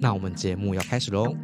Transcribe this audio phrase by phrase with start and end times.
[0.00, 1.34] 那我们节目要开始喽。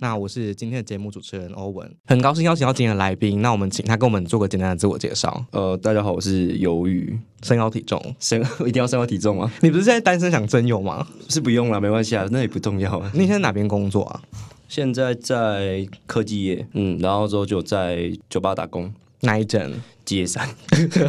[0.00, 3.42] 那我是今天的节目主持人欧文，很高兴邀请到今天的来宾。
[3.42, 8.00] 那我们请他跟我们做个简单的自我介绍，呃，大家好，我是鱿鱼，身高体重。
[8.18, 9.52] 身一定要身高体重吗？
[9.60, 11.06] 你不是现在单身想真有吗？
[11.28, 13.10] 是不用了，没关系啊，那也不重要啊。
[13.12, 14.22] 你现在哪边工作啊？
[14.68, 18.90] 现在在科技业，嗯，然后之后就在酒吧打工，
[19.20, 19.70] 哪一间？
[20.16, 20.42] 接上。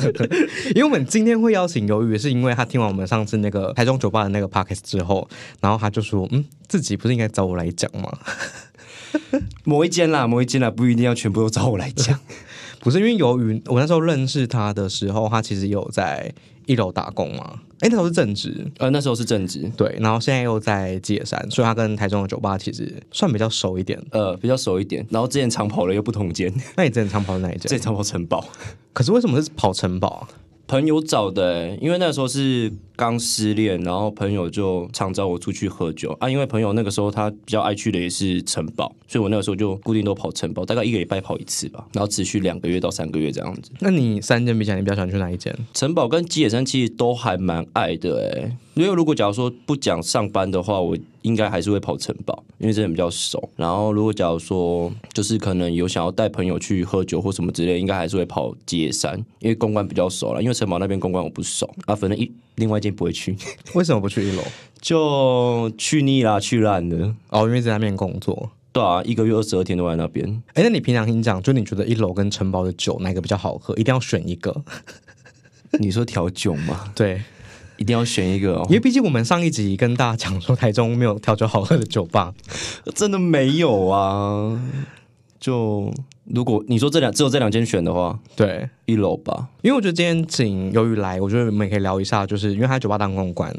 [0.76, 5.28] 因为我们今天会邀请鱿鱼，是因为他听完我们上次那个台中酒吧的那个 podcast 之后，
[5.62, 8.12] 然后他就说，嗯，自己不是应该找我来讲吗？
[9.64, 12.20] 某一间啦，某一间啦，不一定要全部都找我来讲。
[12.80, 16.32] 不是因为鱿鱼，我那时候认识他的时候，他其实有在
[16.70, 17.62] 一楼打工嘛。
[17.80, 19.98] 哎，那时候是正职，呃，那时候是正职，对。
[20.00, 25.04] 然后现在又在解山，所以他跟台中的酒吧其实算比较熟一点，呃，比较熟一点。
[25.10, 27.62] 然后之前长跑了又不同间，那你之前长跑是哪一间？
[27.62, 28.46] 之前长跑城堡，
[28.94, 30.28] 可是为什么是跑城堡啊？
[30.70, 36.30] 朋友找的，因为那时候是刚失恋，然后朋友就常找我出去喝酒啊。
[36.30, 43.72] 因为朋友那个时候他比较爱去的也是城堡，所以我那个时候就固定都跑城堡，大概一个礼拜跑一次吧，然后持续两个月到三个月这样子。
[43.80, 45.52] 那你三间比起来，你比较喜欢去哪一间？
[45.74, 50.98] 城堡跟基野山其实都还蛮爱的哎，因为如果假如说不讲上班的话，我。
[51.24, 53.50] 应该还是会跑城堡，因为这人比较熟。
[53.58, 60.42] 然后如果假如说就是可能有想要带朋友去喝酒或什么之类，应该还是会跑街山，因为公关比较熟了。
[60.42, 63.36] 因为城堡那边公关我不熟啊，反正一另外一间不会去。
[63.74, 64.42] 为什么不去一楼？
[64.82, 67.14] 就去腻啦，去烂了。
[67.32, 68.50] 哦，因为在那边工作。
[68.72, 70.42] 对啊，一个月二十二天都在那边。
[70.54, 73.76] 哎，那你平常听讲，就你觉得一楼跟城堡的酒哪个比较好喝？
[73.76, 74.64] 一定要选一个。
[75.74, 76.94] 你说调酒吗？
[76.96, 77.22] 对。
[77.80, 82.34] 一定要选一个，因为毕竟我们上一集跟大家讲说，台中没有调酒好喝的酒吧，
[82.94, 84.62] 真的没有啊。
[85.40, 85.92] 就
[86.26, 89.48] 如果你说这两只有这两间选的话，对，一楼吧。
[89.62, 93.56] 因为我觉得今天请由于来，我觉得我们也可以聊一下，就是因为他酒吧当公关，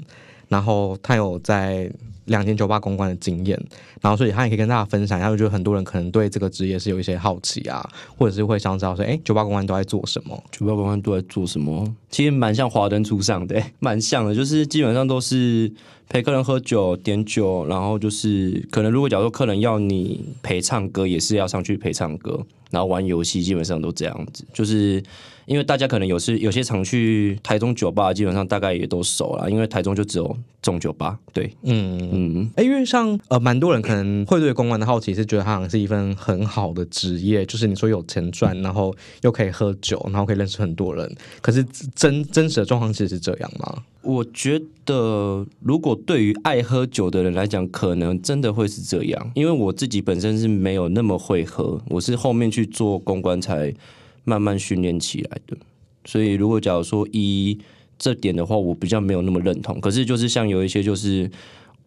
[0.48, 1.90] 然后他有在。
[2.26, 3.60] 两间酒吧公关的经验，
[4.00, 5.28] 然后所以他也可以跟大家分享一下。
[5.28, 10.42] 我觉得很多人可能对这个职业是有一些好奇啊，或者是会想知道说，哎，酒吧公关都在做什么？
[10.50, 11.94] 酒吧公关都在做什么？
[12.10, 15.72] 其实蛮像华灯初上的，蛮像的，就是基本上都是
[16.08, 25.02] 陪客人喝酒、点酒，然后就是可能如果假如说客人要你陪唱歌，也是要上去陪唱歌，然后玩游戏，基本上都这样子，就是。
[25.46, 29.50] 因为大家可能有是有些常去台中酒吧，基本上大概也都熟了。
[29.50, 30.24] 因为台中就只有
[30.62, 32.50] 这种酒吧，对，嗯嗯。
[32.56, 41.10] 哎，因为像呃，蛮多人可能会对公关的好奇，是觉得它好像是一份很好的职业，就是你说有钱赚，然后又可以喝酒，然后可以认识很多人。
[41.40, 43.82] 可是真真实的状况其实是这样吗？
[44.02, 49.30] 我觉得，如果对于爱喝酒的人来讲，可能真的会是这样。
[49.34, 53.74] 因为我自己本身是没有那么会喝，我是后面去做公关才。
[54.22, 55.56] 慢慢训练起来的，
[56.04, 57.58] 所以如果假如说一
[57.98, 59.80] 这点的话，我比较没有那么认同。
[59.80, 61.28] 可是就是像有一些就是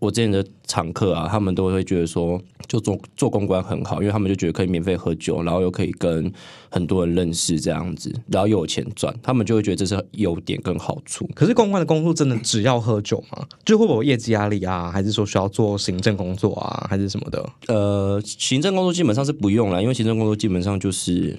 [0.05, 6.31] 我之前的常客啊，他们都会觉得说，就做做公关很好，因为他们就觉得可以免费喝酒，然后又可以跟
[6.69, 11.29] 很多人认识这样子，然后又有钱赚，他们就会觉得这是优点跟好处。
[11.33, 13.45] 可是公关的工作真的只要喝酒吗？
[13.63, 14.91] 就会不会有业绩压力啊？
[14.91, 16.85] 还是说需要做行政工作啊？
[16.89, 17.49] 还是什么的？
[17.67, 21.37] 呃，行政工作基本上是不用了，因为行政工作基本上就是。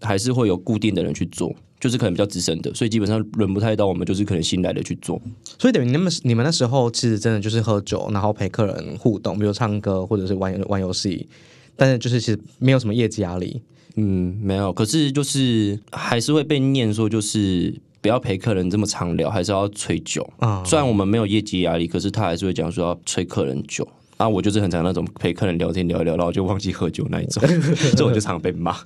[0.00, 5.20] 还是会有固定的人去做，就是可能比较资深的，所以基本上轮不太到我们，就是可能新来的去做。
[5.58, 11.28] 所以等于你们你们那时候其实真的就是喝酒，然后陪客人互动，比如唱歌或者是玩玩游戏，
[11.76, 13.62] 但是就是其实没有什么业绩压力。
[13.96, 14.72] 嗯，没有。
[14.72, 20.62] 可是就是还是会被念说，就是不要陪客人这么长聊，还是要吹酒啊。
[20.64, 23.88] 虽然我们没有业绩压力，可是他还是会讲说要吹客人酒。
[24.16, 27.42] 啊，我就是很常那种陪客人聊天聊一聊，然后就忘记喝酒那一种，
[27.92, 28.76] 这种就常被骂。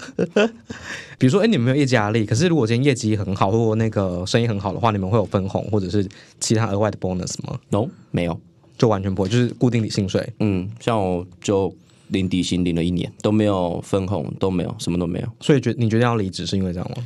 [1.18, 6.06] 比如说，哎，你们没有业绩压力，可是如果今天业绩很好，或者那个生意很好的话，你们会有分红或者是
[6.40, 8.40] 其他额外的 bonus 吗？No，没有，
[8.76, 10.28] 就完全不会，就是固定的薪水。
[10.40, 11.72] 嗯，像我就
[12.08, 15.28] 领底薪领了一年，都没有分红，都没有，什么都没有。
[15.40, 17.04] 所以决你决定要离职是因为这样吗？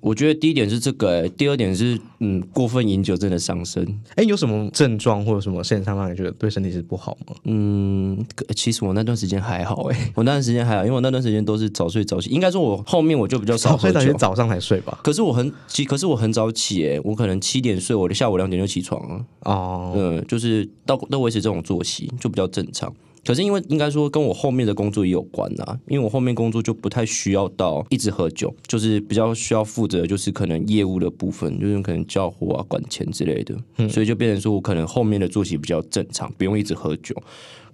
[0.00, 3.84] 我觉得第一点是这个、欸，第二点是嗯，过分饮酒真的伤身。
[4.14, 7.34] 哎，有什么症状或者什么现象让你觉得对身体是不好吗？
[7.44, 12.30] 嗯，可其实我那段时间还好哎、 我那段时间还好，因为我那段时间都是早睡早起。
[12.30, 13.94] 应该说，我后面我就比较少喝酒。
[13.94, 14.98] 早睡早起早上才睡吧？
[15.02, 19.24] 可是我很其可是我很早起哎、我可能七点睡，我的下午两点就起床了。
[19.40, 22.92] 哦，嗯，就是到都维持这种作息就比较正常。
[23.26, 37.14] 可是因为应该说跟我后面的工作也有关啊，因为我后面工作就不太需要到一直喝酒，就是比较需要负责就是可能业务的部分，就是可能交货啊、管钱之类的，所以就变成说我可能后面的作息比较正常，不用一直喝酒。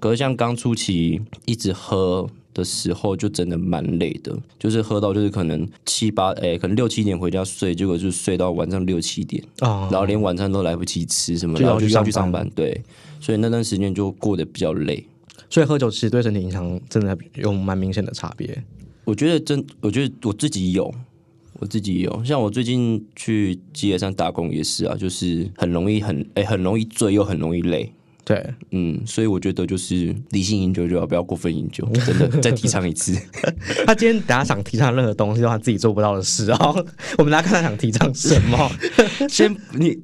[0.00, 9.40] 可是像刚初期一直喝的时候，就真的蛮累的，就是喝到就是可能七八哎、可能六七点回家睡，结果就睡到晚上六七点。
[9.60, 12.82] 哦，然后连晚餐都来不及吃什么，然后就上去上班，对，
[13.20, 15.06] 所以那段时间就过得比较累。
[15.52, 18.64] 所以喝酒其实对身体影响真的有蛮明显的差别。
[19.04, 20.90] 我觉得真，我觉得我自己有，
[21.58, 27.93] 我自己有，像我最近去街上打工也是啊，就是很容易很哎、很容易醉又很容易累。
[28.25, 33.21] 对，嗯，所以我觉得就是理性饮酒就要，不要过分饮酒， 真的再提倡一次。
[33.85, 36.87] 他今天等下想提倡任何东西，都是他自己做不到的事哦。
[37.19, 38.71] 我们来看他想提倡什么。
[39.29, 39.99] 先你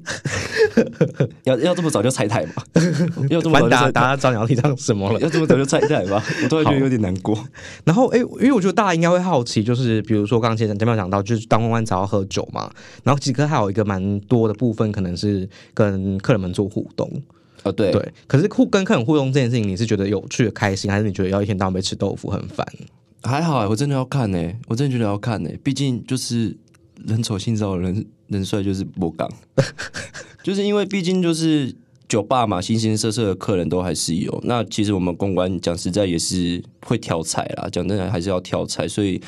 [1.45, 2.63] 要要这么早就拆台吗？
[3.29, 5.19] 要这么早就拆大家知道你要提倡什么了。
[5.21, 6.21] 要这么早就拆台吗？
[6.43, 7.41] 我突然觉得有点难过。
[7.85, 12.69] 然后，哎，因为我觉得大家应该会好奇，就是比如说刚刚前前面有讲到，就是当公关才要喝酒嘛。
[13.03, 17.09] 然后其实还有一个蛮多的部分，可能是跟客人们做互动。
[17.63, 22.65] 哦，对，对，可是互跟客人互动这件事情，你是觉得有趣的、开心，还是你觉得要一天到晚被吃豆腐很烦？
[23.21, 26.55] 还好、欸，我真的要看呢、我真的觉得要看呢、毕竟就是
[27.05, 29.29] 人丑性骚，人人帅就是不刚，
[30.41, 31.75] 就是因为毕竟就是
[32.07, 34.41] 酒吧嘛，形形色色的客人都还是有。
[34.45, 39.21] 那其实我们公关讲实在也是会挑菜啦，讲真的还是要挑菜，所以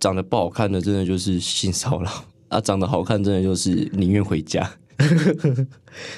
[0.00, 2.10] 长得不好看的真的就是性骚扰，
[2.48, 4.68] 啊，长得好看真的就是宁愿回家。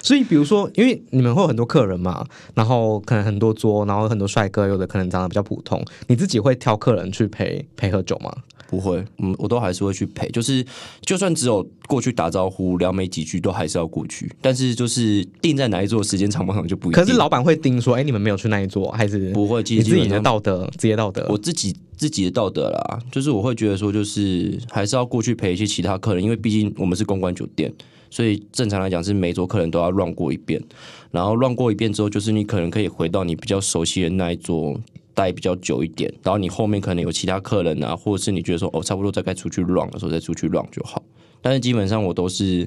[0.03, 8.33] 所以，比如说，因为你们会有很多客人嘛，然后可能很多桌，然后很多帅哥，有的可能长得比较普通，你自己会挑客人去陪陪喝酒吗？
[8.69, 10.65] 不会，嗯，我都还是会去陪，就是
[11.03, 14.31] 就算只有过去打招呼聊没几句，都还是要过去。
[14.41, 17.03] 但是就是定在哪一桌，时间长不长就不一定。
[17.03, 21.27] 可是老板会盯说，哎，你们没有去那一桌，还是不会，其你自己的道德，职业道德？
[21.29, 27.71] 我自己自己的道德啦，就是我会觉得说，就是还是要过去陪一些其他客人，因为毕竟我们是公关酒店，
[28.13, 30.63] 所以正常来讲是每桌客人都要乱过一遍，
[31.11, 34.79] 然后乱过一遍之后，就是你可能可以回到你比较熟悉的那一桌。
[35.15, 41.03] 待比较久一点，然后你后面可能有其他客人啊，或者是你觉得说哦，差不多再该出去乱的时候再出去乱就好。
[41.43, 42.67] 但是基本上我都是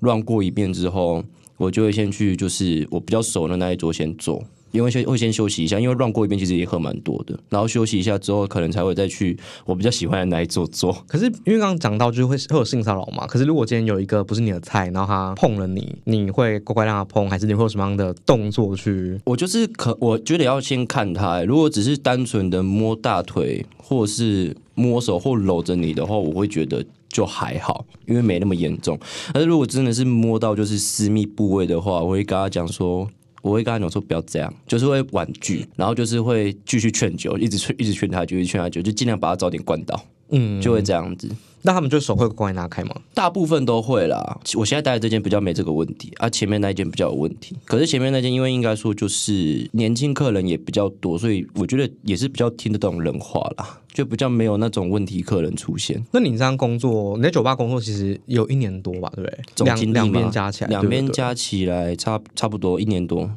[0.00, 1.22] 乱过一遍之后，
[1.56, 10.92] 我就会先去就是我比较熟的那一桌先做，因为先会先休息一下，因为 run 过一遍其实也喝蛮多的，然后休息一下之后，可能才会再去我比较喜欢的那一座坐。
[11.06, 19.18] 可是因为刚刚讲到就是会会有性骚扰嘛，可是如果今天有一个不是你的菜，然后他碰了你，你会乖乖让他碰，还是你会有什么样的动作去？
[19.24, 28.98] 我就是可，我觉得要先看他、欸如果只是单纯的摸大腿，或是摸手或搂着你的话，我会觉得就还好，因为没那么严重。
[29.32, 33.08] 但是如果真的是摸到就是私密部位的话，我会跟他讲说。
[33.46, 41.30] 我会跟他讲说不要这样，就是会婉拒，然后就是会继续劝酒，一直劝，一直劝他酒，一直劝他酒，就尽量把他早点灌倒，嗯，就会这样子。
[41.62, 42.94] 那他们就手会乖乖拿开吗？
[43.12, 44.38] 大部分都会啦。
[44.54, 47.56] 我现在待的这间比较没这个问题，啊，前面那一间比较有问题。
[47.64, 56.00] 可是前面那间因为应该说就是年轻客人也比较多，所以我觉得也是比较听得懂人话啦，就比较没有那种问题客人出现。
[56.12, 59.64] 那你这样工作，你在酒吧工作其实有一年多吧，对不对？
[59.64, 61.06] 两两边加起来，两边。
[61.10, 63.30] 加起来差差不多一年多。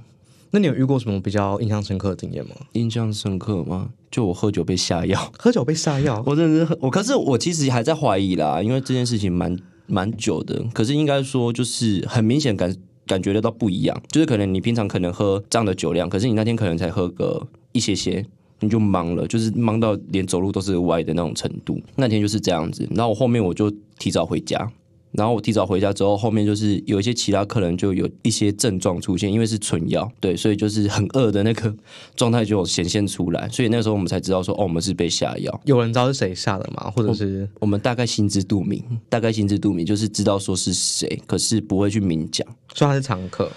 [0.52, 2.56] 那你有遇过什么比较印象深刻的经验吗？
[2.74, 3.90] 印象深刻吗？
[4.10, 9.56] 就我喝酒被下药， 喝酒被下药， 我真的是喝我，可是我其实还在怀疑啦，因为这件事情蛮
[9.88, 12.76] 蛮久的，可是应该说就是很明显感
[13.06, 18.26] 感觉得到不一样，就是可能你平常可能喝这样的酒量，可是你那天可能才喝个一些些。
[18.62, 21.80] 你就忙了，就是忙到连走路都是歪的那种程度。
[21.96, 24.70] 那天就是这样子，然后我后面我就提早回家，
[25.12, 31.74] 然后我提早回家之后，后面就是有一些其他客人就有一些症状出现，因为是纯药，对，所以就是很饿的那个
[32.16, 35.62] 状态就有显现出来，所以那个时候我们才知道说，哦，我们是被下药。
[35.66, 36.92] 有人知道是谁下的吗？
[36.96, 42.48] 或者是我们大概心知肚明，大概心知肚明，就是知道说是谁，可是不会去明讲。
[42.76, 43.52] 说他是常客，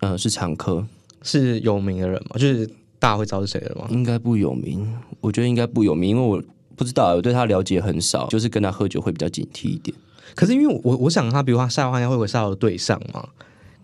[0.00, 0.82] 呃，是常客，
[1.22, 2.36] 是有名的人吗？
[2.38, 2.66] 就是
[2.98, 3.86] 大家会知道是谁的吗？
[3.90, 6.42] 应该不有名，我觉得应该不有名，因为我
[6.74, 9.94] 不知道，我对他了解很少，就是跟他喝酒会比较警惕一点。
[10.34, 13.26] 可是因为我我想他，比如他下药，应该会有下药的对象嘛。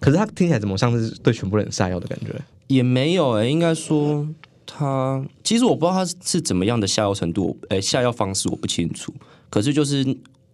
[0.00, 2.34] 可是他听起来怎么像是对全部人下药的感觉？
[2.66, 4.26] 也没有诶、应该说
[4.66, 9.12] 他其实我不知道他是怎么样的下药程度，诶、下药方式我不清楚。
[9.48, 10.04] 可是就是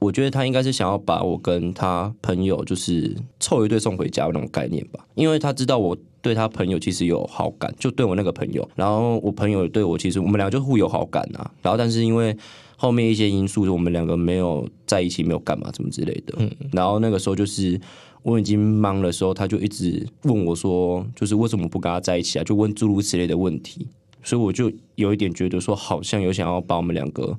[0.00, 12.37] 我觉得他应该是想要把我跟他朋友就是凑一对送回家那种概念吧，因为他知道我对他朋友其实有好感，就对我那个朋友，然后我朋友对我其实我们俩就互有好感啊，然后但是因为
[12.80, 16.38] 后面一些因素，我们两个没有在一起，没有干嘛什么之类的，
[16.73, 17.78] 然后那个时候就是
[18.23, 22.44] 我已经忙的时候，他就一直问我说，就是为什么不跟他在一起啊？
[22.44, 23.88] 就问诸如此类的问题，
[24.23, 27.37] 所以我就有一点觉得说，好像有想要把我们两个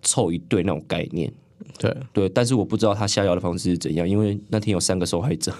[0.00, 1.30] 凑一对那种概念。
[1.78, 5.52] 对，对，但是我不知道他下药的方式是怎样，因为那天有三个受害者。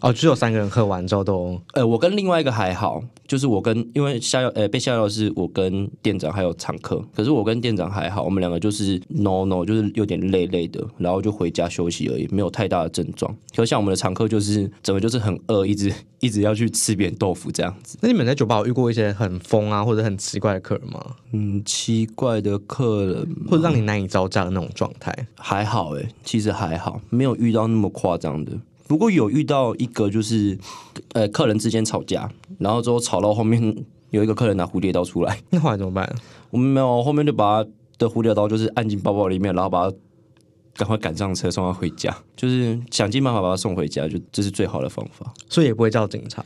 [0.00, 13.34] 哦，只有三个人喝完之后都，呃，我跟另外一个还好，就是我跟因为下药，呃，被下药的是我跟店长还有常客，可是我跟店长还好，我们两个就是 no no，就是有点累累的，然后就回家休息而已，没有太大的症状。
[13.56, 17.98] 可像我们的常客就是整个就是很饿，一直 一直要去吃扁豆腐这样子。
[18.00, 21.04] 那你们在酒吧有遇过一些很疯啊或者很奇怪的客人吗？
[21.32, 25.12] 嗯，奇怪的客人或者让你难以招架的那种状态？
[25.36, 28.52] 还好诶，其实还好，没有遇到那么夸张的。
[28.88, 30.58] 不过有遇到一个就是，
[31.12, 32.28] 呃，客人之间吵架，
[32.58, 36.10] 然后之后吵到后面有一个客人拿蝴蝶刀出来， 那后来怎么办？
[36.50, 39.96] 我们没有，后面就把他的蝴蝶刀就是按进包包里面，然后把他
[40.74, 45.32] 赶快赶上车送他回家，就是想尽办法把他送回家，就这是最好的方法。
[45.50, 46.42] 所以也不会叫警察。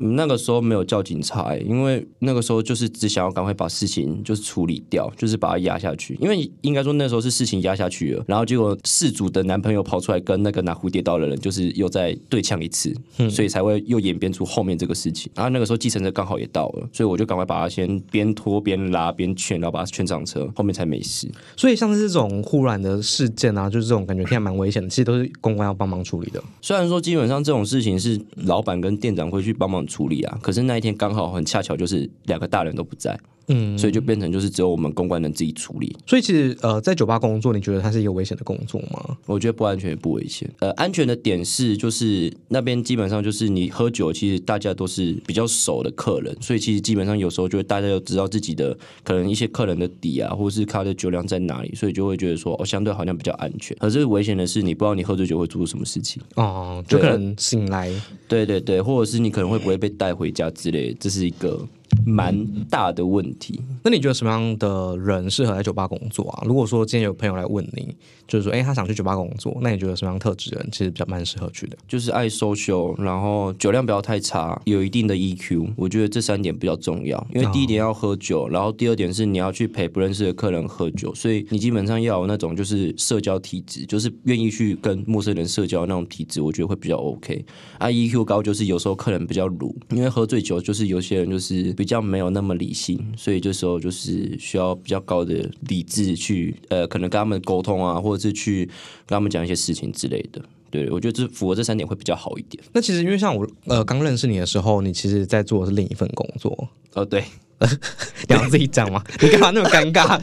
[0.00, 6.16] 那个时候没有叫警察，因为那个时候就是只想要赶快把事情就是处理掉，就是把它压下去。
[6.20, 12.94] 因为应该说那时候是事情压下去了，然后结果事主的男朋友跑出来跟那个拿蝴蝶刀的人，就是又在对呛一次，
[13.30, 15.30] 所以才会又演变出后面这个事情。
[15.34, 21.30] 然后那个时候计程车刚好也到了，所以我就赶快把他先边拖边拉边劝，然后把他劝上车，后面才没事。
[21.56, 26.42] 所以像是这种忽然的事件啊，就是这种感觉，现在蛮危险的，其实都是公关要帮忙处理的。
[26.62, 33.18] 虽然说基本上这种事情是老板跟店长会去帮忙处理啊，可是那一天刚好很恰巧，就是两个大人都不在。
[33.50, 35.94] 嗯，所以就变成就是只有我们公关能自己处理。
[36.06, 39.16] 所以其实呃，在酒吧工作，你觉得它是一个危险的工作吗？
[39.26, 40.50] 我觉得不安全也不危险。
[40.60, 53.76] 呃，安全的点是就是那边基本上就是你喝酒，其实大家都是比较熟的客人，所以其实基本上有时候就会大家都知道自己的可能一些客人的底啊，或者是他的酒量在哪里，所以就会觉得说哦，相对好像比较安全。
[53.78, 57.90] 可是危险的是你不知道你喝醉酒会做出什么事情哦，就可能醒来，
[58.28, 61.66] 对对对，或者是你可能会不会被带回家之类，这是一个。
[62.06, 63.60] 蛮大的问题。
[63.84, 66.42] 那你觉得什么样的人适合在酒吧工作啊？
[66.46, 67.94] 如果说今天有朋友来问你，
[68.26, 71.76] 就是说，哎，他想去酒吧工作，那你觉得什么样特质的人其实比较蛮适合去的？
[71.88, 75.70] 就是爱 social，然后酒量不要太差，有一定的 EQ。
[75.76, 77.26] 我觉得这三点比较重要。
[77.34, 87.44] 因为第一点要喝酒，然后第二点是你要去陪不认识的客人喝酒，所以你基本上要有那种就是社交体质，就是愿意去跟陌生人社交那种体质，我觉得会比较 OK。
[87.78, 98.66] 啊，EQ 高就是有时候客人比较鲁，因为喝醉酒就是有些人就是比较没有那么理性，所以这时候就是需要比较高的理智去呃，可能跟他们沟通啊，或者是去
[99.06, 100.42] 跟他们讲一些事情之类的。
[100.70, 102.62] 对，我觉得这符合这三点会比较好一点。
[102.74, 106.68] 那其实因为像我呃刚认识你的时候，你其实在做的是另一份工作。
[106.92, 107.24] 哦，对，
[108.28, 109.02] 你要自己讲吗？
[109.22, 110.20] 你干嘛那么尴尬？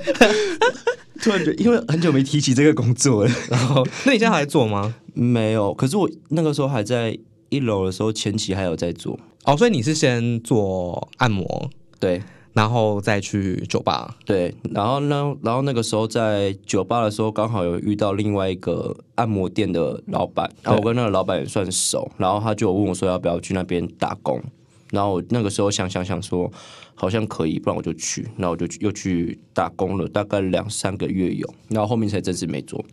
[1.20, 3.32] 突然觉得，因为很久没提起这个工作了。
[3.50, 4.94] 然后，那你现在还在做吗？
[5.16, 7.18] 没有，可是我那个时候还在
[7.50, 9.20] 一楼的时候，前期还有在做。
[9.48, 11.70] 哦，所以你是先做按摩，
[12.02, 24.44] 对，然后再去酒吧，对，然后呢，然后那个时候在酒吧的时候，刚好有遇到另外一个按摩店的老板，然后我跟那个老板也算熟，然后他就问我说要不要去那边打工，
[24.92, 26.52] 然后我那个时候想想想说
[26.94, 32.84] 好像可以，不然我就去，然后我就又去打工了，大概两三个月有，然后后面才正式没做。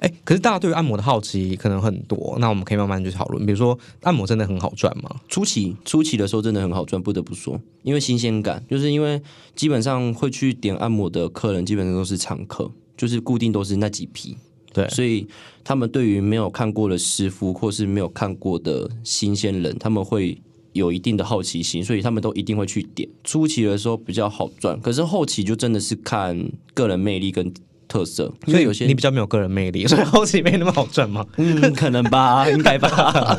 [0.00, 3.44] 哎，可是大家对于按摩的好奇可能很多，那我们可以慢慢去讨论。
[3.44, 5.14] 比如说，按摩真的很好赚吗？
[5.28, 9.20] 初期初期的时候真的很好赚，不得不说，因为新鲜感，就是因为
[9.54, 14.36] 基本上会去点按摩的客人基本上都是常客，就是固定都是那几批。
[14.72, 15.28] 对，所以
[15.62, 20.40] 他们对于没有看过的师傅或是没有看过的新鲜人，他们会
[20.72, 23.06] 有一定的好奇心，所以他们都一定会去点。
[23.22, 27.52] 初期的时候比较好赚，可是后期就真的是看个人魅力跟。
[27.90, 31.26] 特色，所以有些你比较没有个人魅力， 所以后期没那么好赚吗？
[31.36, 33.36] 嗯，可能吧， 应该吧。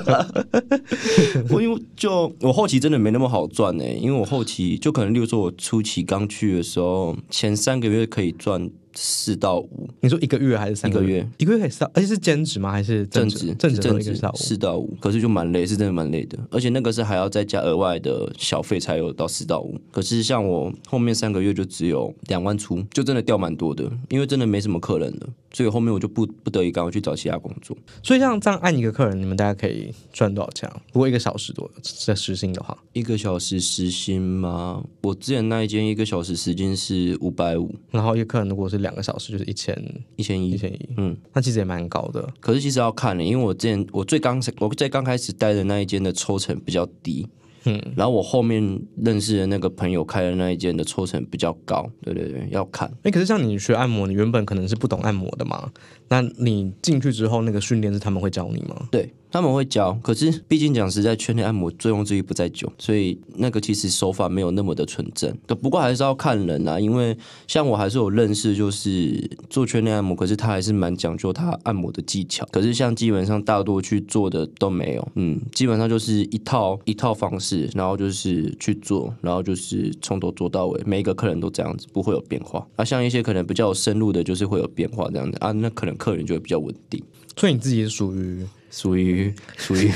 [1.49, 8.69] 我因为就我后期真的没那么好赚呢，因为我后期就可能，例如说我初期刚去的时候，前三个月可以赚。
[8.93, 11.27] 四到五，你说一个月还是三个月？
[11.37, 12.71] 一个月可以四，而且是兼职吗？
[12.71, 13.53] 还是正职？
[13.55, 16.37] 正职一个到四到五，可是就蛮累，是真的蛮累的。
[16.49, 19.79] 而且那个是还要再加额外的小费才有到四到五。
[19.91, 27.75] 可是像我后面三个月就只有两万出，就真的掉蛮多的，因为真的没什么客人了，所以后面我就不不得已赶快去找其他工作。
[28.03, 30.69] 所以像这样按一个客人，你们大概可以赚多少钱？
[30.93, 31.69] 如果一个小时多
[32.05, 34.83] 在时薪的话，一个小时时薪吗？
[35.01, 39.75] 我之前那一间一个小时时薪是五百五，然后一个客人如果是两个小时就是一千
[40.15, 42.27] 一千一，一千一，嗯，那其实也蛮高的。
[42.39, 47.27] 可是其实要看的，因为我之前我最刚我最刚开始待的那一间的抽成比较低，
[47.65, 52.91] 嗯，然后我后面认识的那个朋友开的那一间的抽成比较高，对对对，要看。
[53.03, 55.71] 哎、可是像你学按摩，你原本可能是不懂按摩的嘛？
[56.09, 58.87] 那你进去之后，那个训练是他们会教你吗？
[58.91, 65.33] 对，他们会教，可是毕竟讲实在，圈内按摩作用之一不在久，所以那个其实手法没有那么的纯正。
[65.47, 72.45] 对不过还是要看人啊，因为像我还是有认识，就是做圈内按摩，可是他还是蛮讲究他按摩的技巧。
[72.51, 82.67] 可是像基本上大多去做的都没有，嗯，基本上就是一套一套方式，然后就是去做，然后就是从头做到尾，每一个客人都这样子，不会有变化。
[82.75, 87.01] 啊，像一些可能比较深入的，就是会有变化这样子啊，那可能客人就会比较稳定。
[87.37, 89.91] 所以你自己是属于属于属于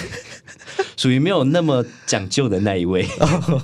[0.96, 3.04] 属于没有那么讲究的那一位。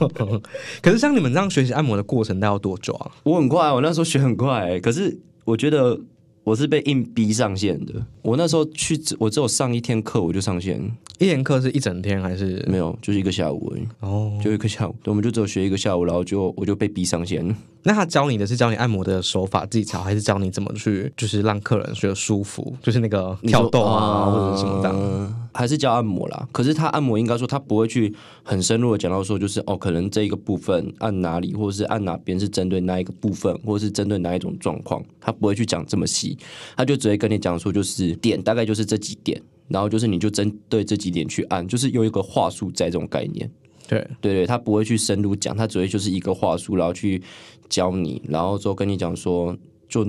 [0.81, 3.11] 可是像你们这样学习按摩的过程，大概要多久啊？
[3.23, 5.99] 我很快，我那时候学很快、可是我觉得
[6.43, 7.93] 我是被硬逼上线的。
[8.21, 10.79] 我那时候去，我只有上一天课我就上线，
[11.19, 12.65] 一天课是一整天还是？
[12.67, 17.55] 没有，就是一个下午而已，哦，就一个下午，对我们就只有学一个下午，然后就我就被逼上线。
[17.83, 22.75] 那他教你的是教你按摩的手法技巧，还是教你怎么去就是让客人觉得舒服？
[22.81, 24.97] 就是那个跳动啊，或者什么这样？
[24.97, 26.47] 呃还是教按摩啦。
[26.51, 36.37] 可是他按摩应该说他不会去很深入的讲到说，就是哦，可能这一个部分按哪里，或者是按哪边是针对哪一个部分，或者是针对哪一种状况，他不会去讲这么细，
[36.75, 43.49] 他就直接跟你讲说，就是点大概就是这几点，然后就是你就针对这几点去按，就是有一个话术在这种概念。
[43.87, 47.21] 对，对对，他不会去深入讲，他只会就是一个话术，然后去
[47.67, 49.57] 教你，然后之后跟你讲说，
[49.89, 50.07] 就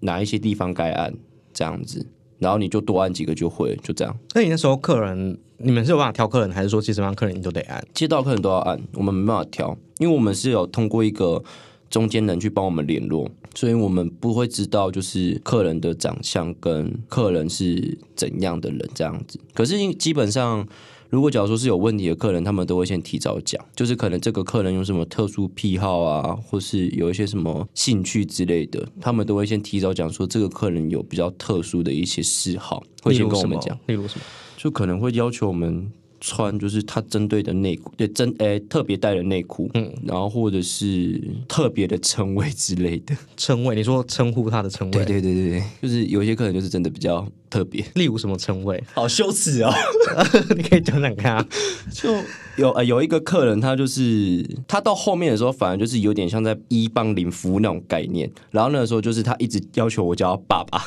[0.00, 1.14] 哪一些地方该按
[1.52, 2.04] 这样子，
[2.40, 4.16] 然后你就多按几个就会，就这样。
[4.34, 7.86] 那你那时候客人，你们是有办法挑客人，还是说其实让客人你都得按？
[7.94, 11.40] 接到客人都要按，我们没办法挑，因为我们是有通过一个
[11.88, 19.38] 中间人去帮我们联络，所以我们不会知道就是客人的长相跟客人是怎样的人这样子。
[19.54, 20.66] 可是基本上，
[21.10, 33.76] 如果假如说是有问题的客人，他们都会先提早讲，就是可能这个客人有什么特殊癖好啊，或是有一些什么兴趣之类的，他们都会先提早讲说这个客人有比较特殊的一些嗜好，会先跟我们讲。？
[33.86, 34.24] 例如什么？
[34.56, 43.16] 就可能会要求我们穿就是他针对的内裤，对针诶、特别带的内裤，嗯，然后或者是特别的称谓之类的。
[43.36, 43.74] 称谓？
[43.74, 45.04] 你说称呼他的称谓？
[45.04, 48.82] 对对对对对，就是有一些客人就是真的比较特别，例如什么称谓？
[48.92, 49.72] 好羞耻哦。
[50.54, 51.48] 你可以讲讲看啊。
[51.92, 52.14] 就
[52.56, 58.30] 有呃有一个客人，他就是他到后面的时候，反而就是有点像在一帮领服务那种概念。
[58.50, 60.82] 然后那个时候就是他一直要求我叫他爸爸，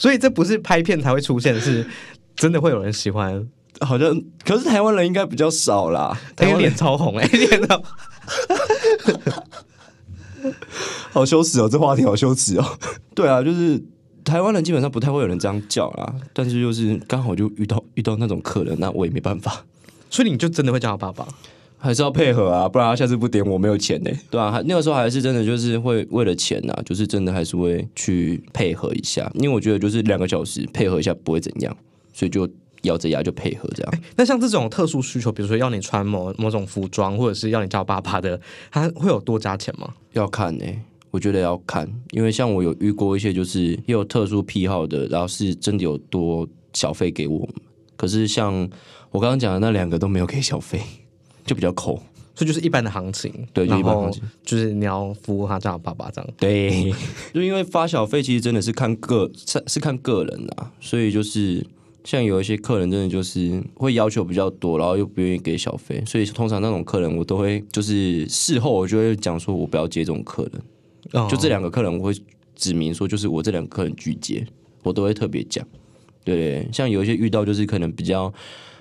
[0.00, 1.86] 所以这不是拍片才会出现，是
[2.34, 3.46] 真的会有人喜欢。
[3.80, 6.16] 好像可是台湾人应该比较少啦。
[6.36, 7.80] 他脸超红哎、欸， 脸超
[11.12, 12.64] 好羞耻哦，这话题好羞耻哦。
[13.14, 13.82] 对啊，就是
[14.24, 19.64] 台湾人基本上不太会有人这样叫啦，但是就是刚好就遇到遇到那种客人，那我也没办法，
[20.08, 21.26] 所以你就真的会叫他爸爸。
[21.82, 24.10] 还是要配合啊，不然他下次不点我没有钱呢。
[24.30, 31.74] 对啊，那个时候还是真的就是会为了钱呐、就是真的还是会去配合一下，因为我觉得就是两个小时配合一下不会怎样，
[32.12, 32.46] 所以就
[32.82, 33.94] 咬着牙就配合这样。
[34.16, 38.40] 那像这种特殊需求，比如说要你穿某某种服装，或者是要你叫爸爸的，
[38.70, 39.94] 他会有多加钱吗？
[40.12, 40.64] 要看呢、
[41.10, 47.54] 我觉得要看，因为像我有遇过一些就是也有特殊癖好的，然后是真的有多小费给我们，
[47.96, 48.68] 可是像
[49.10, 50.80] 我刚刚讲的那两个都没有给小费，
[51.44, 52.00] 就比较抠。
[52.32, 56.30] 所以就是一般的行情，对就一般行情就是你要服务他叫他爸爸这样。
[56.38, 56.90] 对，
[57.34, 61.62] 就因为发小费其实真的是看个是是看个人啊，所以就是
[62.04, 70.62] 像有一些客人真的就是会要求比较多，然后又不愿意给小费，所以通常那种客人我都会就是事后我就会讲说我不要接这种客人。
[71.12, 72.12] 哦就这两个客人，我会
[72.54, 74.46] 指明说，就是我这两个客人拒接，
[74.82, 75.66] 我都会特别讲。
[76.22, 78.32] 对像有一些遇到就是可能比较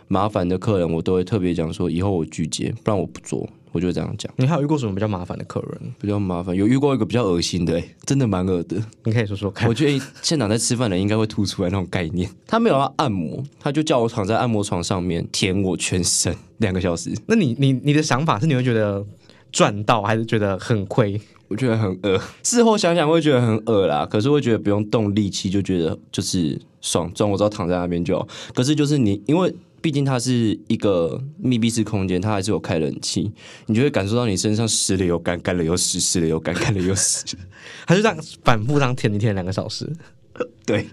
[0.08, 4.32] 麻烦的客人，我都会特别讲说，以后我拒接，不然我不做，我就会这样讲。
[4.38, 5.94] 你还有遇过什么比较麻烦的客人？
[6.00, 8.78] 比较麻烦，有遇过一个比较恶心的、欸，真的蛮恶的。
[9.04, 9.74] 你可以说说看我。
[9.74, 12.30] 觉得现场在吃饭的人应该会吐出来那种概念。
[12.46, 19.06] 他没有要按摩，他就叫我躺在按摩床上面舔我全身两个小时，那你你你的想法是你会觉得
[19.52, 21.20] 赚到，还是觉得很亏？
[21.48, 22.22] 我觉得很恶。
[22.44, 28.28] 事后想想会觉得很恶啦，可是会觉得不用动力气，就觉得就是爽，赚我只要躺在那边就好。
[28.54, 33.32] 可是就是你，因为毕竟它是一个密闭式空间，它还是有开冷气，
[33.68, 37.26] 你就会感受到你身上湿了又干，干了又湿，湿了又干，干了又湿。
[37.88, 39.92] 还是这样反复这样舔一舔两个小时？
[40.66, 40.88] 对，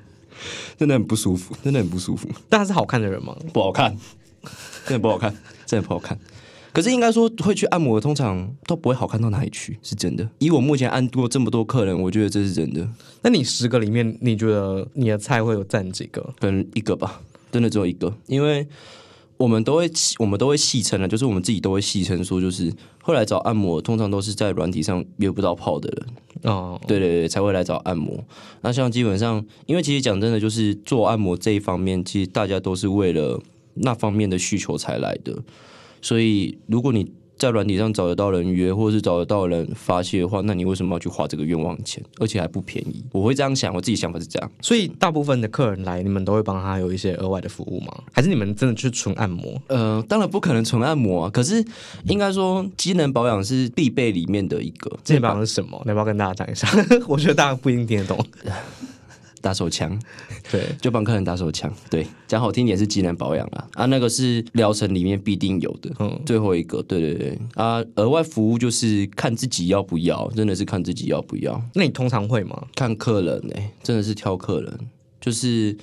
[0.77, 3.37] 真的很不舒服，真的很不舒服，但他是好看的人吗？
[3.53, 3.97] 不好看，
[4.85, 5.35] 真的不好看，
[5.67, 6.19] 真的不好看。
[6.73, 10.29] 可是应该说会去按摩的，通常都不会好看到哪里去，是真的。
[10.39, 12.87] 以我目前按过这么多客人，我觉得这是真的。
[13.23, 16.21] 那你十个里面，你觉得你的菜会有占几个？
[16.39, 17.23] 可能一个吧，
[17.53, 18.67] 真的只有一个，因为
[19.37, 26.53] 我们都会我们都会戏称了，就是我们自己都会戏称说，就是后来找按摩，通常都是在软体上约不到炮的人。
[26.53, 28.23] 哦，对对对，才会来找按摩。
[28.61, 33.41] 那像基本上，因为其实讲真的，就是做按摩这一方面，其实大家都是为了
[33.75, 35.43] 那方面的需求才来的。
[36.03, 42.03] 所以，如果你在软体上找得到人约，或者是找得到人发泄的话，那你为什么要去花这个冤枉钱？
[42.19, 43.05] 而且还不便宜。
[43.13, 44.51] 我会这样想，我自己想法是这样。
[44.61, 47.93] 所以，大部分的客人来，你们都会帮他有一些额外的服务吗？
[48.13, 49.61] 还是你们真的去纯按摩？
[49.69, 51.31] 呃，当然不可能纯按摩啊。
[51.31, 51.65] 可是，
[52.05, 54.91] 应该说机能保养是必备里面的一个。
[55.05, 55.81] 机能保养是什么？
[55.85, 56.69] 你要不要跟大家讲一下？
[57.07, 58.27] 我觉得大家不一定听得懂。
[59.47, 59.97] 打手枪，
[60.51, 61.73] 对，就帮客人打手枪。
[61.89, 65.89] 对，讲好听点是技能保养啊，啊，那个是疗程里面必定有的。
[66.01, 71.63] 嗯，最后一个，对对对，啊，额外服务就是看自己要不要，真的是看自己要不要。
[71.75, 72.67] 那你通常会吗？
[72.75, 74.79] 看客人哎，真的是挑客人，
[75.21, 75.77] 就是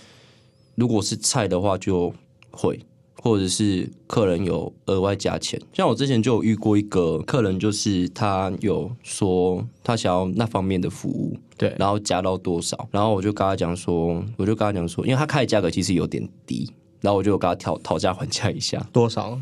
[0.75, 2.13] 如果是菜的话就
[2.51, 2.77] 会。
[3.23, 19.39] 或者是客人有额外加钱，像我之前就有遇过一个客人，就是他有说他想要那方面的服务，对，然后加到多少，然后我就跟他讲说，我就跟他讲说，因为他开的价格其实有点低，然后我就跟他讨讨价还价一下，多少？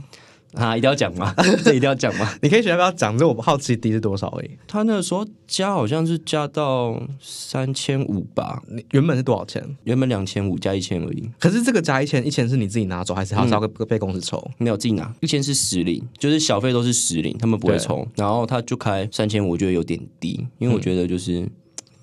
[0.54, 1.34] 啊，一定要讲吗？
[1.64, 2.30] 这一定要讲吗？
[2.42, 3.18] 你可以选要不要讲？
[3.18, 4.52] 这我不好奇低是多少而已。
[4.68, 8.62] 他那个时候加好像是加到三千五吧？
[8.68, 9.64] 你原本是多少钱？
[9.84, 11.30] 原本两千五加一千而已。
[11.40, 14.46] 可是这个加一千，一千是你自己拿走，还是还是要被公司抽？
[14.58, 18.08] 没有自己拿，一千是实领，就是小费都是实领，他们不会抽。
[18.16, 21.48] 然后他就开三千五，我觉得有点低，因为我觉得就是。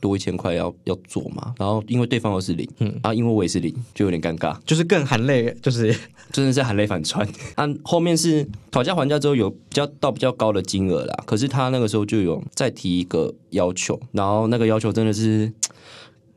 [0.00, 5.94] 多一千块要要做嘛，然后因为对方又是零，嗯啊，因为我也是零，就有点尴尬，就是更含泪，就是
[6.32, 7.26] 真的是含泪反穿。
[7.56, 15.52] 啊，后面是讨价还价之后有比较到比较高的金额啦，可是他那个时候就有再提一个要求，然后那个要求真的是，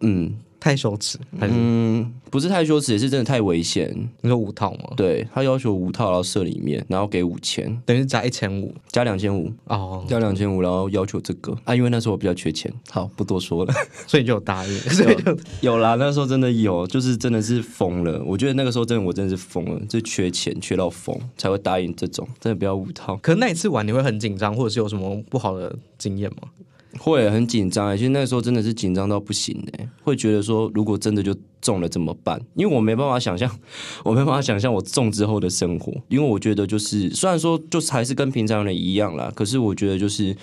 [0.01, 0.35] 嗯。
[0.61, 3.91] 太羞耻，嗯，不是太羞耻，也是真的太危险。
[4.21, 4.91] 你说五套吗？
[4.95, 13.73] 对他要求五套，然后设里面，然后给五千，等于加一千五，加两千五哦，加两千五，然后要求这个啊，因为那时候我比较缺钱，好不多说了，
[14.05, 15.95] 所以就答应， 所以就有啦。
[15.95, 18.23] 那时候真的有，就是真的是疯了。
[18.23, 23.17] 我觉得那个时候真的我真的是疯了，就缺钱缺到疯才会答应这种，真的不要五套。
[23.17, 26.49] 可那一次玩你会很紧张，或者是有什么不好的经验吗？
[26.99, 32.41] 会很紧张，其实那时候真的是紧张到不行哎，会觉得说如果真的就中了怎么办？
[32.55, 33.49] 因为我没办法想象，
[34.03, 35.93] 我没办法想象我中之后的生活。
[36.09, 40.35] 因为我觉得就是虽然说就是还是跟平常人一样啦，可是我觉得就是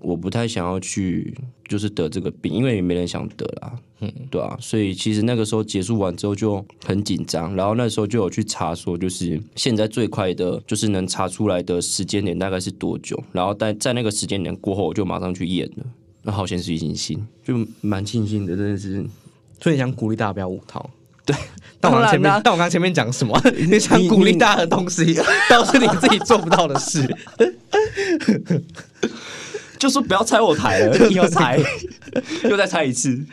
[0.00, 1.34] 我不太想要去
[1.68, 15.84] 就是得这个病，因为也没人想得啦，嗯，对啊，所以其实那个时候结束完之后就很紧张，然后那时候就有去查说，就是现在最快的就是能查出来的时间点大概是多久，然后在在那个时间点过后，我就马上去验了。
[16.22, 19.04] 那好，先是庆幸，就蛮庆幸的，真的是。
[19.62, 20.88] 所以想鼓励大家不要五套。
[21.24, 21.36] 对，
[21.80, 23.38] 但我前面，但我刚前面讲什么？
[23.68, 25.14] 你想鼓励大家的东西，
[25.48, 27.06] 都是你自己做不到的事。
[29.80, 31.58] 就说不要拆我台了， 又拆，
[32.48, 33.26] 又再拆一次。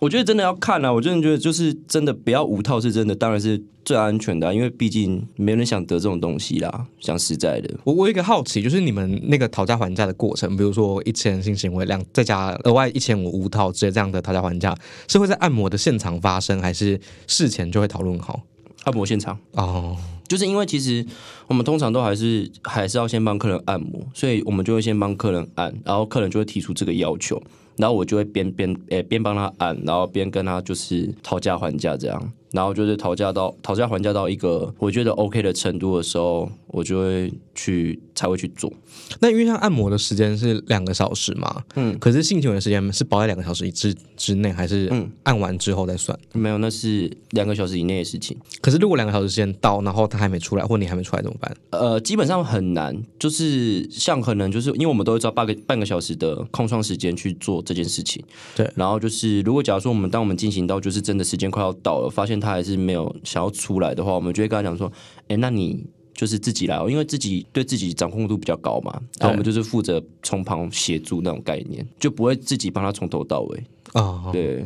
[0.00, 0.92] 我觉得真的要看啊！
[0.92, 6.86] 我真的觉得就是真的不要五套是真的，当然是最安全的，因为毕竟没人想得这种东西啦。
[7.00, 14.72] 讲实在的，我我有一个好奇，就是你们那个讨价还价的过程，比如说一千性行为两再加额外一千五五套之类这样的讨价还价，
[15.08, 18.40] 是会在按摩的现场发生，还是事前就会讨论好？
[18.84, 19.96] 按摩现场哦，
[20.28, 21.04] 就是因为其实
[21.46, 27.42] 我们通常都还是还是要先帮客人按摩，所以我们就会先帮客人按，然后客人就会提出这个要求。
[27.76, 32.32] 然后我就会边边诶边帮他按，然后边跟他就是讨价还价这样。
[32.52, 38.72] 然后就是讨价到讨价还价到一个我觉得 OK 的程度的时候，我就会去才会去做。
[39.20, 46.18] 那因为像按摩的时间是两个小时嘛，嗯，可是性行为的时间是保在两个小时之之内，还是嗯按完之后再算？
[46.32, 48.36] 没有，那是两个小时以内的事情。
[48.60, 51.54] 可是如果两个小时时间到，然后他还没出来，或你还没出来怎么办？
[51.70, 58.22] 呃，基本上很难，就是像可能就是因为我们都会抓半个半个小时的空窗时间去做这件事情。
[58.56, 62.37] 对，然后就是如果假如说我们当我们进行到就是真的时间快要到了，发现。
[62.40, 64.90] 他还是没有想要出来的话，我们就会跟他讲说
[65.28, 68.92] ：“哎，那你就是自己来哦，因为自己对自己掌控度比较高嘛。
[69.18, 74.30] 然后我们就是负责从旁协助那种概念，就不会自己帮他从头到尾啊。
[74.32, 74.64] 对，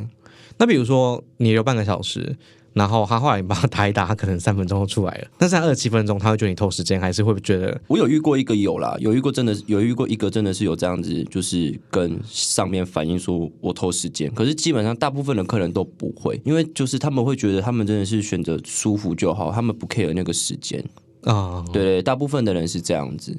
[0.58, 2.36] 那比如说你留半个小时。”
[2.72, 5.28] 然后他后来你帮他打一打，他可能三分钟就出来了。
[5.38, 7.80] 但是二十七分钟，他会觉得你偷时间，还是会觉得？
[7.88, 14.32] 我有遇过一个有啦，有遇过真的有遇过一个真的是有这样子，就是跟上面反映说我偷时间。
[14.34, 20.82] 可是基本上大部分的客人都不会，因为就是他们会觉得他们真的是选择舒服就好，他们不 care 那个时间。
[21.24, 23.32] 啊，对对，大部分的人是这样子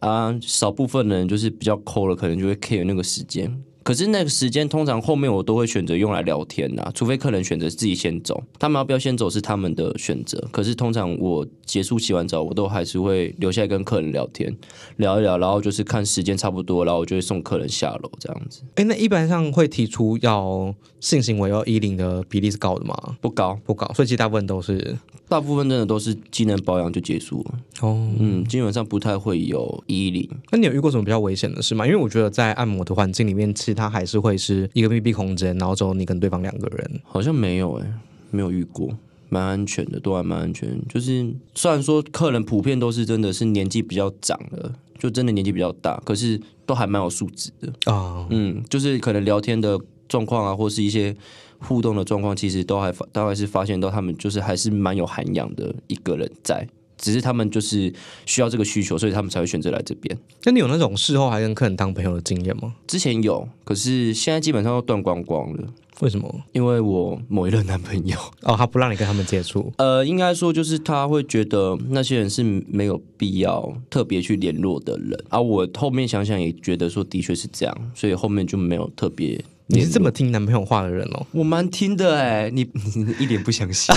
[0.00, 3.50] 啊，少部分的人就是比较抠了，可能就会 care 那个时间。
[3.82, 10.42] 可是那个时间通常后面我都会选择用来聊天呐，除非客人选择自己先走，他们要不要先走是他们的选择。
[10.50, 14.54] 可是通常我结束洗完澡，我都还是会留下来跟客人聊天，
[14.96, 18.62] 聊一聊，然后就是看时间差不多，然后我就会送客人下楼这样子。
[18.74, 23.16] 哎，那一般上会提出要性行为要依零的比例是高的吗？
[23.20, 27.58] 不高，不高，所以其实大部分都是大部分真的都是机能保养就结束了。
[27.80, 28.10] 哦。
[28.18, 30.28] 嗯，基本上不太会有依零。
[30.50, 31.86] 那你有遇过什么比较危险的事吗？
[31.86, 37.00] 因为我觉得在按摩的环境里面，其实它还是会是一个密闭空间，然后之后你跟对方两个人。
[37.04, 37.86] 好像没有哎、
[38.30, 38.90] 没有遇过，
[39.28, 40.78] 蛮安全的，都还蛮安全。
[40.88, 47.92] 就是虽然说客人普遍都是真的是年纪比较长的，就真的年纪比较大，可是都还蛮有素质的。
[47.92, 49.78] 啊，嗯，就是可能聊天的
[50.08, 51.16] 状况啊，或是一些
[51.58, 56.68] 互动的状况，其实都还发，都还是发现到他们就是还是蛮有涵养的一个人在。
[57.00, 57.92] 只是他们就是
[58.26, 60.16] 需要这个需求，所以他们才会选择来这边。
[60.44, 62.74] 那你有那种事后还跟客人当朋友的经验吗？
[62.86, 65.68] 之前有，可是现在基本上都断光光了，
[66.00, 66.42] 为什么？
[66.52, 68.16] 因为我某一任男朋友。
[68.44, 69.72] 哦，他不让你跟他们接触。
[69.78, 79.42] 呃，应该说就是他会觉得那些人是没有必要特别去联络的人，啊、我后面想想也觉得说的确是这样，所以后面就没有特别。
[79.70, 81.26] 你是这么听男朋友话的人哦？
[81.32, 83.94] 我蛮听的哎、你 你一点不相信。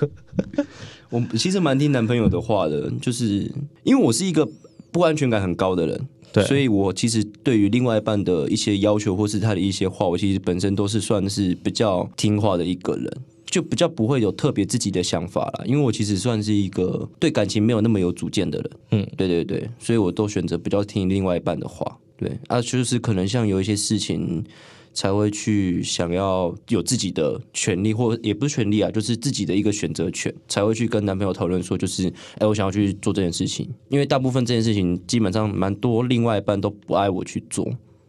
[1.10, 3.50] 我其实蛮听男朋友的话的，就是
[3.82, 4.48] 因为我是一个
[4.92, 13.10] 不安全感很高的人，对所以我其实对于另外一半的一些要求或是他的一些话，我其实本身都是算是比较听话的一个人。
[13.50, 24.44] 就比较不会有特别自己的想法啦，因为我其实算是一个对感情没有那么有主见的人，嗯，对对对，所以我都选择比较听另外一半的话，对啊，就是可能像有一些事情
[24.92, 37.64] 才会去想要有自己的权利，或也不是权利啊，就是自己的一个选择权，才会去跟男朋友讨论说，就是哎，我想要去做这件事情，因为大部分这件事情基本上蛮多另外一半都不爱我去做，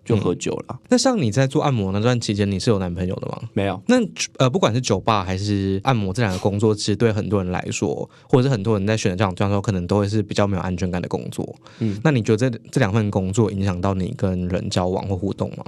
[0.10, 3.40] 就喝酒了，那像你在做按摩那段期间，你是有男朋友的吗？
[3.54, 3.80] 没有。
[3.86, 3.98] 那
[4.38, 11.56] 呃，不管是酒吧还是按摩这两个工作，其实对很多人来说，或者是很多人在选择这种这样时候，可能都会是比较没有安全感的工作。
[11.78, 15.64] 嗯，那你觉得这这两份工作影响到你跟人交往或互动吗？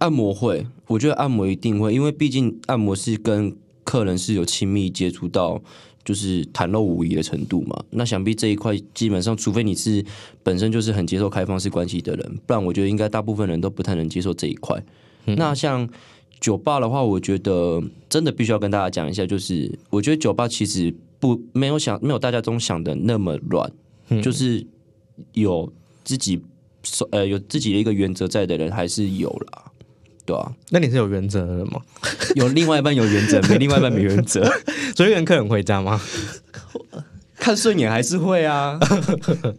[0.00, 5.62] 按摩会，我觉得按摩一定会，因为毕竟按摩是跟客人是有亲密接触到，
[6.04, 7.84] 就是袒露无遗的程度嘛。
[7.90, 10.04] 那想必这一块基本上，除非你是
[10.42, 14.82] 本身就是很接受开放式关系的人，不然我觉得应该大部分人都不太能接受这一块。
[15.24, 15.88] 那像
[16.40, 23.72] 酒吧的话，我觉得真的必须要跟大家讲一下，就是我觉得酒吧其实不没有想没有大家中想的那么乱，
[24.20, 24.66] 就是
[25.34, 26.42] 有自己
[27.12, 29.71] 呃有自己的一个原则在的人还是有啦。
[30.24, 31.80] 对啊，那你是有原则的人吗？
[32.36, 34.44] 有另外一半有原则， 没另外一半没原则，
[34.96, 36.00] 所以跟客人回家吗？
[37.36, 38.78] 看顺眼还是会啊，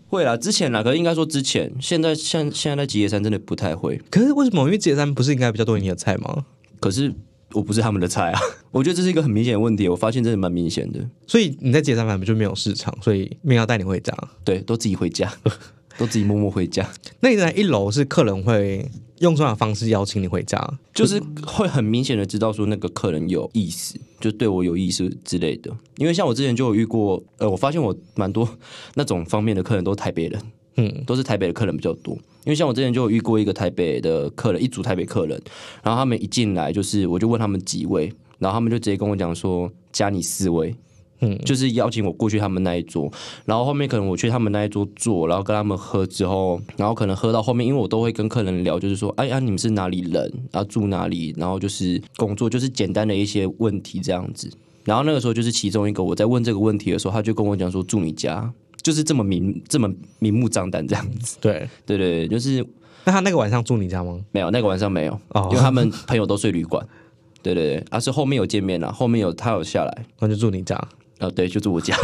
[0.07, 0.37] 会啦。
[0.37, 4.01] 之前啦，可是应该说之前，现在像现在在吉野山真的不太会。
[4.09, 4.63] 可是为什么？
[4.63, 6.45] 因为吉野山不是应该比较多你的菜吗？
[6.79, 7.13] 可是
[7.51, 8.39] 我不是他们的菜啊，
[8.71, 9.89] 我觉得这是一个很明显的问题。
[9.89, 14.15] 我发现真的蛮明显的，所以你在吉野山反正就没有市场，所以没有要带你回家。
[14.45, 15.29] 对，都自己回家，
[15.97, 18.89] 都自己默默回家，那你在一楼是客人会
[19.23, 20.59] 用这样的方式邀请你回家，
[20.93, 25.71] 就是会很明显的知道说那个客人有意思，就对我有意思之类的。
[25.95, 28.47] 因为像我之前就有遇过，呃，我发现我蛮多
[28.95, 30.41] 那种方面的客人都是台北人，
[30.75, 32.13] 嗯，都是台北的客人比较多。
[32.43, 35.41] 因为像我之前就有遇过一个台北的客人，一组台北客人，
[35.81, 40.75] 然后他们一进来就是我就问他们几位，然后他们就直接跟我讲说加你四位。
[41.19, 43.11] 嗯就是邀请我过去他们那一桌，
[43.45, 54.51] 然后后面可能我去他们那一桌坐，然后跟他们喝之后，然后可能喝到后面，因为我都会跟客人聊，就是说，哎呀，你们是哪里人，然后住哪里，然后就是工作，就是简单的一些问题这样子。
[54.83, 61.37] 然后那个时候就是其中一个我在问这个问题的时候，他就跟我讲说住你家，就是这么明这么明目张胆这样子。
[61.39, 61.69] 对。
[61.85, 62.65] 对对对，就是
[63.05, 64.19] 那他那个晚上住你家吗？
[64.33, 66.85] 没有那个晚上没有，哦因为他们朋友都睡旅馆。
[67.41, 70.81] 对对对，而、是后面有见面了，后面有他有下来，那就住你家。
[71.23, 71.95] 呃，对，就是我家。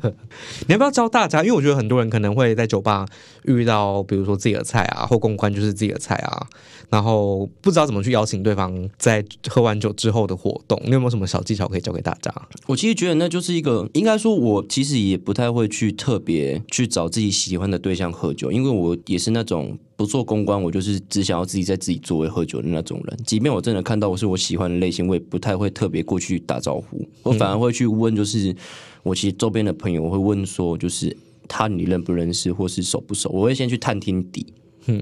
[0.66, 1.42] 你要不要教大家？
[1.42, 3.06] 因为我觉得很多人可能会在酒吧
[3.44, 6.46] 遇到，比如说自己的菜啊，或公关就是自己的菜啊，
[6.88, 10.80] 然后不知道怎么去邀请对方在喝完酒之后的活动。
[10.84, 12.32] 你有没有什么小技巧可以教给大家？
[12.66, 23.18] 我其实觉得那就是一个，应该说，我其实也不太会去特别去找自己喜欢的对象喝酒，因为我也是那种不做公关，我就是只想要自己在自己座位喝酒的那种人。
[23.24, 28.54] 即便我真的看到我是我喜欢的类型，我也不太会特别过去打招呼，我反而会去问，就是
[29.02, 31.16] 我其实周边的朋友我会问说，就是
[31.48, 34.52] 他你认不认识，或是熟不熟，我会先去探听底，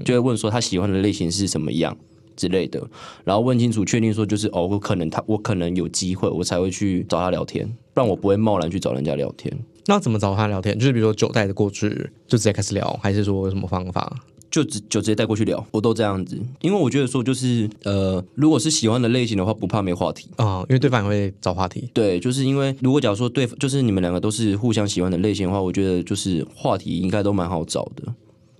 [0.03, 1.97] 就会问说他喜欢的类型是什么样。
[2.35, 2.83] 之类的，
[3.23, 9.55] 然后问清楚，确定说就是哦，我可能他我可能有机会，我才会去找他聊天，不然我不会贸然去找人家聊天。
[9.85, 10.75] 那怎么找他聊天？
[10.79, 11.89] 就是比如说酒带着过去，
[12.25, 14.17] 就直接开始聊，还是说有什么方法？
[14.53, 20.29] 就直就直接带过去聊，我都这样子，因为我觉得说就是呃，如果是喜欢的类型的话，不怕没话题。
[20.35, 21.89] 啊、因为对方也会找话题。
[21.91, 28.03] 对，就是因为如果假如说对，就是你们两个都是互相喜欢的类型的话，我觉得就是话题应该都蛮好找的，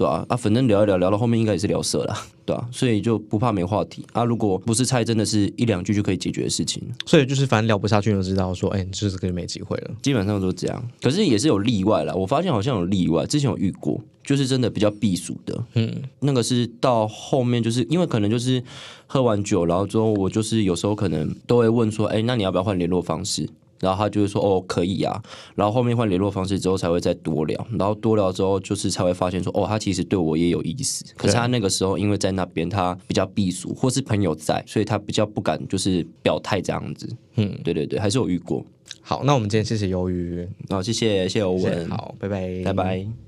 [0.04, 4.26] 对啊，啊，反正聊一聊，聊到后面应该也是聊色啦，对啊，所以就不怕没话题啊。
[4.26, 9.92] 如果不是菜，真的是一两句就可以解决的事情，所以就是反正聊不下去，就知道说，哎、你就是这个就没机会了。
[10.02, 10.90] 基本上都这样。
[11.02, 18.62] 可是也是有例外啦，我发现好像有例外，之前有遇过，就是真的比较避暑的，嗯，那个是到后面，就是因为可能就是
[19.08, 23.48] 喝完酒，然后之后我就是有时候可能都会问说，哎，那你要不要换联络方式？
[23.84, 25.22] 然后他就会说，哦，可以啊。
[25.54, 27.68] 然后后面换联络方式之后，才会再多聊。
[27.78, 31.04] 然后多聊之后，就是才会发现说，哦，他其实对我也有意思。
[31.18, 37.08] 可是他那个时候因为在那边，他比较避暑，或是朋友在，所以他比较不敢就是表态这样子。
[37.36, 38.66] 嗯，对对对，还是有遇过。
[39.02, 43.24] 好，那我们今天谢谢鱿鱼，好，谢谢谢谢欧文，好，拜拜，拜拜。